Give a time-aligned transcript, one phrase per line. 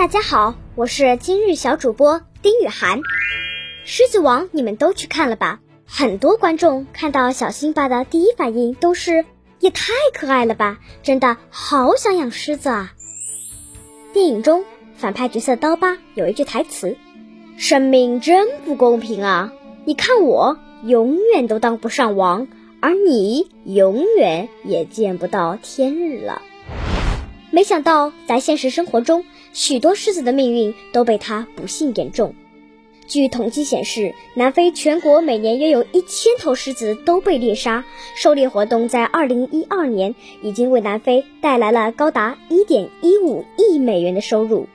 [0.00, 3.00] 大家好，我是今日小主播丁雨涵。
[3.84, 5.60] 《狮子王》你们都去看了吧？
[5.84, 9.26] 很多观众看到小辛巴的第一反应都是：
[9.58, 10.78] 也太可爱了吧！
[11.02, 12.94] 真的好想养狮子啊！
[14.14, 14.64] 电影中
[14.96, 16.96] 反派角色刀疤有一句台词
[17.58, 19.52] ：“生命真不公平啊！
[19.84, 22.48] 你看我永远都当不上王，
[22.80, 26.40] 而你永远也见不到天日了。”
[27.52, 32.32] 没想到，在现实生活中，许多狮子的命运都被他不幸言中。
[33.08, 37.84] 据统计显示，南非全国每年约有一千头狮子都被猎杀。
[38.14, 44.68] 狩猎活动在二零一二年已经为南非带来了高达一点一五亿美元的收入。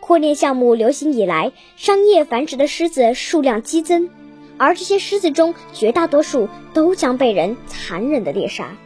[0.00, 4.10] 扩猎项目流行以来，商业繁殖的狮子数量激增，
[4.56, 8.76] 而这些狮子中绝大多数都将被人残忍的猎杀。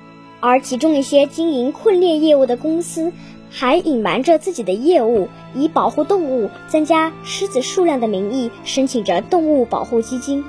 [0.43, 3.13] 而其中一些经营困猎业务的公司，
[3.51, 10.45] 还隐瞒着自己的业务，以保护动物、增加狮子数量的名义申请着动物保护基金。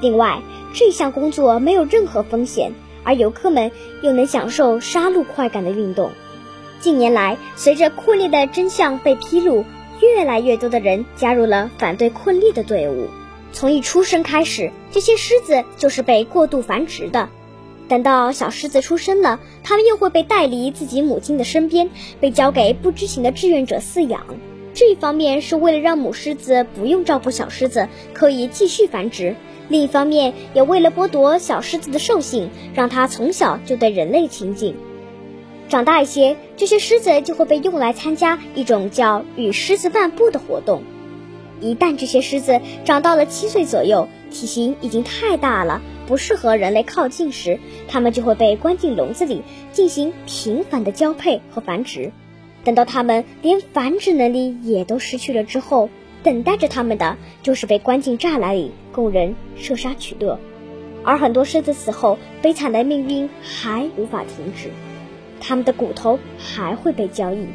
[0.00, 0.40] 另外，
[0.74, 2.72] 这项工作没有任何风险，
[3.04, 3.70] 而游客们
[4.02, 6.10] 又能享受杀戮快感的运动。
[6.80, 9.64] 近年来，随着困猎的真相被披露，
[10.00, 13.08] 越来越多的人加入了反对困猎的队伍。
[13.52, 17.28] 从一出生开始，这些狮子就是被过度繁殖的。
[17.92, 21.90] 等到小狮子出生了，它们又会被带离自己母亲的身边，
[22.20, 24.24] 被交给不知情的志愿者饲养。
[24.72, 29.34] 这一方面是为了让母狮子不用照顾小狮子，可以继续繁殖；
[29.68, 34.74] 另一方面也为了剥夺小狮子的兽性，让它从小就对人类亲近。
[35.68, 40.82] 长大一些，这些狮子就会被用来参加一种叫“与狮子漫步”的活动。
[41.60, 45.80] 一旦这些狮子长到了七岁左右，体型已经太大了。
[46.04, 52.10] 不适合人类靠近时，它们就会被关进笼子里，进行频繁的交配和繁殖。
[52.64, 55.88] 等到它们连繁殖能力也都失去了之后，
[56.22, 60.38] 等待着它们的就是被关进栅栏里，供人射杀取乐。
[61.04, 64.70] 而很多狮子死后，悲惨的命运还无法停止，
[65.40, 67.46] 它们的骨头还会被交易。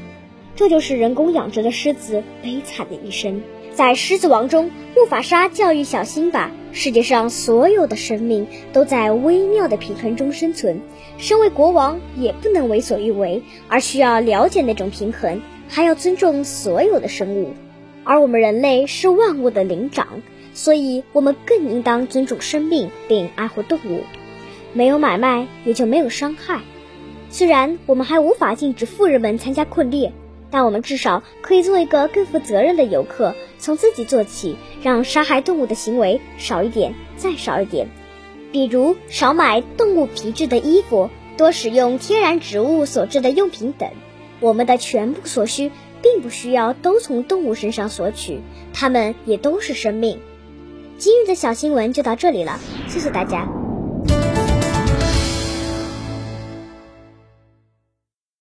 [0.57, 3.43] 这就是人工养殖的狮子悲惨的一生。
[3.75, 10.81] 在《狮子王》中，木法沙教育小辛巴：世界上所有的生命都在微妙的平衡中生存，
[11.19, 17.53] 身为国王也不能为所欲为，而需要了解那种平衡，还要尊重所有的生物。
[18.03, 20.23] 而我们人类是万物的灵长，
[20.55, 24.01] 所以我们更应当尊重生命并爱护动物。
[24.73, 26.61] 没有买卖，也就没有伤害。
[27.29, 30.11] 虽然我们还无法禁止富人们参加困猎。
[30.57, 37.89] 但我们至少可以做一个更负责任的游客，从自己做起，让杀害动物的行为少一点，再少一点。
[38.51, 43.91] 比如少买动物皮质的衣服，多使用天然植物所制的用品等。
[44.39, 45.69] 我们的全部所需，
[46.01, 48.41] 并不需要都从动物身上索取，
[48.73, 50.17] 它们也都是生命。
[50.97, 53.66] 今日的小新闻就到这里了，谢谢大家。